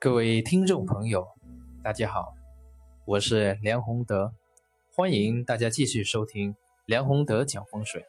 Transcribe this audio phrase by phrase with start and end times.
[0.00, 1.26] 各位听众朋友，
[1.82, 2.32] 大家好，
[3.04, 4.32] 我是梁宏德，
[4.94, 6.54] 欢迎大家继续收听
[6.86, 8.06] 梁宏德讲风水。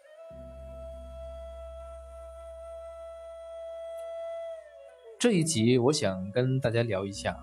[5.20, 7.36] 这一集我想跟大家聊一下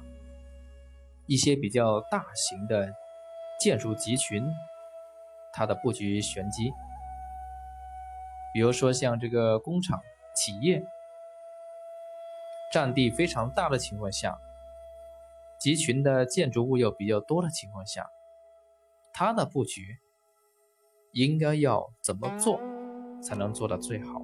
[1.27, 2.95] 一些比较大型的
[3.59, 4.47] 建筑集群，
[5.53, 6.71] 它的布局玄机。
[8.55, 10.01] 比如说像这个工厂、
[10.37, 10.81] 企业，
[12.73, 14.39] 占地非常大的情况下，
[15.67, 18.07] 集群的建筑物又比较多的情况下，
[19.13, 19.99] 它的布局
[21.13, 22.61] 应该要怎么做
[23.21, 24.23] 才能做到最好？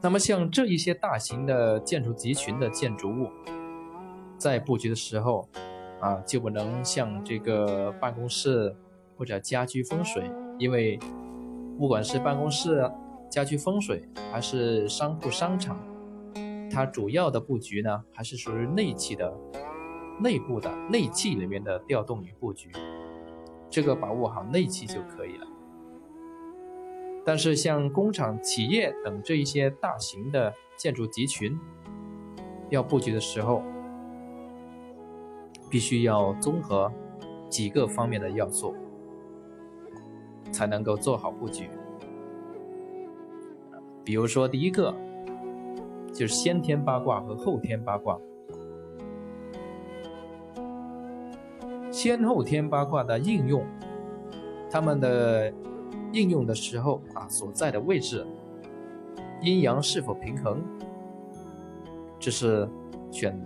[0.00, 3.30] 那么像这一些大型的建筑集群的建筑物，
[4.36, 5.48] 在布局的时候，
[6.00, 8.74] 啊，就不能像这个办公室
[9.16, 10.98] 或者家居风水，因为
[11.78, 12.90] 不管是办公室、
[13.30, 14.02] 家居风水，
[14.32, 15.78] 还是商铺、商场，
[16.78, 19.36] 它主要的布局呢，还是属于内气的、
[20.20, 22.70] 内部的内气里面的调动与布局，
[23.68, 25.46] 这个把握好内气就可以了。
[27.24, 31.58] 但是像工厂、企业等这一些大型的建筑集群，
[32.70, 33.60] 要布局的时候，
[35.68, 36.92] 必须要综合
[37.48, 38.72] 几个方面的要素，
[40.52, 41.68] 才能够做好布局。
[44.04, 44.94] 比如说，第一个
[46.18, 48.18] 就是先天八卦和后天八卦。
[51.92, 53.64] 先后天八卦的应用，
[54.68, 55.52] 它们的。
[56.10, 58.26] 应用的时候啊，所在的位置，
[59.42, 60.62] 阴阳是否平衡，
[62.18, 62.66] 这是
[63.10, 63.38] 选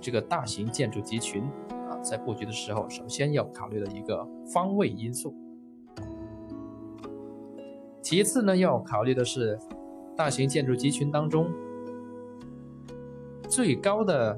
[0.00, 1.42] 这个大型建筑集群
[1.90, 5.34] 啊，在布局的时候首先要考虑的一个方位因素。
[8.00, 9.58] 其次呢，要考虑的是
[10.16, 11.48] 大型建筑集群当中
[13.54, 14.36] 最高的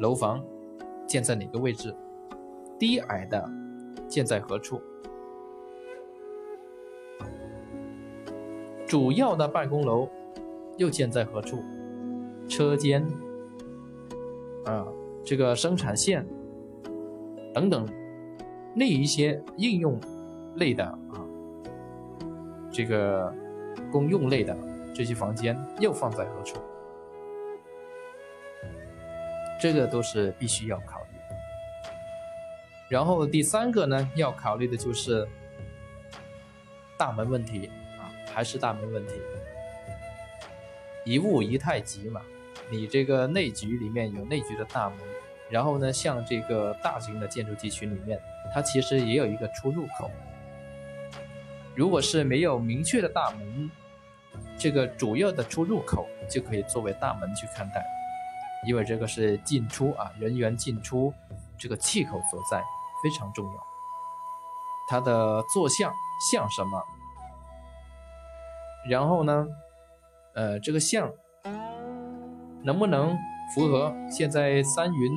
[0.00, 0.44] 楼房
[1.06, 1.94] 建在哪个位置，
[2.76, 3.48] 低矮的
[4.08, 4.82] 建在何处。
[8.84, 10.08] 主要的办公楼
[10.76, 11.58] 又建在何处？
[12.48, 13.06] 车间
[14.64, 14.84] 啊，
[15.24, 16.26] 这个生产线
[17.54, 17.86] 等等，
[18.74, 20.00] 那一些应用
[20.56, 20.98] 类的啊，
[22.72, 23.32] 这个
[23.92, 24.52] 公用类的
[24.92, 26.58] 这些房间又放在何处？
[29.62, 31.36] 这个都是必须要考虑的。
[32.88, 35.24] 然后第三个呢，要考虑的就是
[36.98, 38.10] 大门问题啊。
[38.34, 39.12] 还是大门问题，
[41.04, 42.20] 一物一太极嘛。
[42.68, 44.98] 你这个内局里面有内局的大门，
[45.48, 48.20] 然后呢，像这个大型的建筑集群里面，
[48.52, 50.10] 它其实也有一个出入口。
[51.76, 53.70] 如果是没有明确的大门，
[54.58, 57.84] 这个主要的出入口就可以作为大门去看待，
[58.66, 61.12] 因为这个是进出啊，人员进出
[61.58, 62.62] 这个气口所在，
[63.02, 63.66] 非常重要。
[64.88, 65.92] 它的坐向
[66.30, 66.82] 像什么？
[68.88, 69.46] 然后呢，
[70.34, 71.10] 呃，这个象
[72.62, 73.16] 能不能
[73.54, 75.12] 符合现在三运、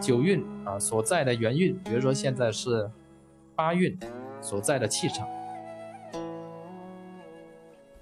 [0.00, 1.76] 九运啊所在的元运？
[1.82, 2.90] 比如说现在是
[3.54, 3.98] 八运
[4.40, 5.28] 所在的气场，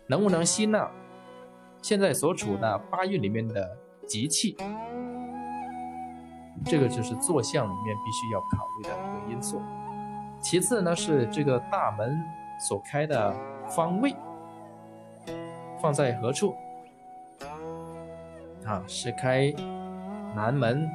[0.06, 0.90] 能不能吸纳
[1.82, 4.56] 现在所处的八运里面的吉气？
[6.64, 9.60] 这个就是坐向里面必须要考虑的一个因素。
[10.40, 12.24] 其次呢，是这个大门
[12.58, 13.34] 所开的
[13.68, 14.14] 方位。
[15.80, 16.54] 放在何处？
[18.64, 19.52] 啊，是开
[20.34, 20.88] 南门，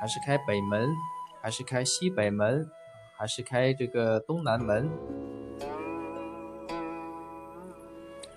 [0.00, 0.88] 还是开北门，
[1.40, 2.66] 还是开西北门，
[3.16, 4.88] 还是开这个东南门？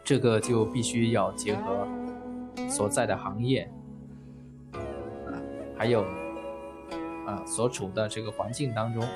[0.03, 1.88] 这个就必须要结合
[2.69, 3.72] 所在的行业，
[5.85, 6.01] 还有
[7.28, 9.07] 啊所处的这个环境当中，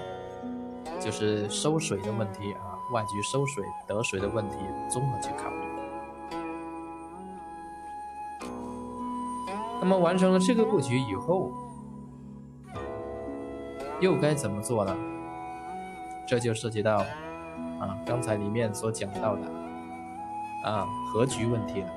[1.00, 4.56] 就是收水的问题啊，外局收水得水的问题，
[4.88, 5.58] 综合去考虑。
[9.82, 11.52] 那么完成了这个布局以后，
[14.00, 14.96] 又该怎么做呢？
[16.28, 16.98] 这就涉及到
[17.80, 19.42] 啊刚才里面所讲到的
[20.66, 21.90] 啊格局问题了。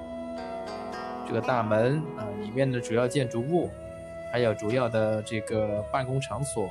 [1.28, 3.70] 这个大门啊里面的主要建筑物，
[4.32, 6.66] 还有主要的这个办公场所，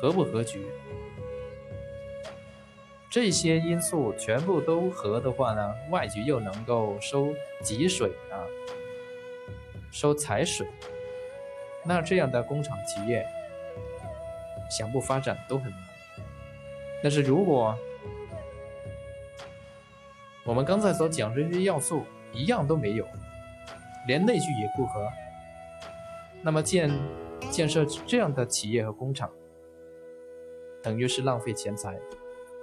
[0.00, 0.66] 合不合局？
[3.10, 7.28] 这些因素全部都合的话呢，外局又能够收
[7.62, 8.40] 集水啊。
[9.92, 10.66] 收财水，
[11.84, 13.24] 那这样的工厂企业
[14.70, 15.80] 想不发展都很难。
[17.02, 17.78] 但是如果
[20.42, 23.06] 我们刚才所讲这些要素一样都没有，
[24.08, 25.06] 连内聚也不合。
[26.44, 26.90] 那么建
[27.50, 29.32] 建设这样的企业和工厂，
[30.82, 31.98] 等于是浪费钱财，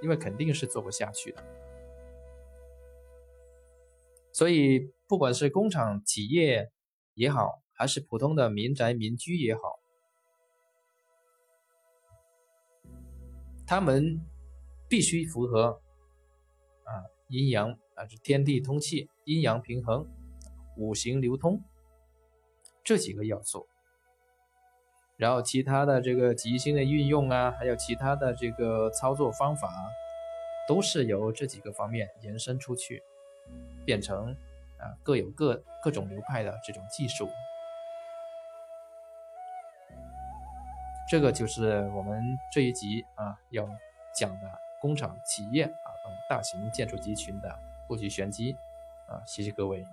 [0.04, 1.44] 因为肯定是做不下去的。
[4.32, 6.72] 所以，不管是工厂、企业
[7.16, 9.80] 也好，还是普通的民宅、民居也好，
[13.66, 14.22] 他们
[14.88, 15.82] 必须符合
[16.84, 16.92] 啊
[17.30, 20.08] 阴阳啊，是天地通气、阴阳平衡、
[20.78, 21.64] 五行流通
[22.92, 23.66] 这几个要素。
[25.16, 29.72] 然后，其他的这个吉星的运用啊，还有其他的这个操作方法，
[30.68, 33.02] 都是由这几个方面延伸出去。
[33.86, 34.36] 变成
[34.78, 37.30] 啊各有各各种流派的这种技术，
[41.10, 42.22] 这个就是我们
[42.52, 43.68] 这一集啊要
[44.14, 48.56] 讲的工厂、企业啊等大型建筑集群的布局玄机
[49.08, 49.86] 啊，谢谢各位。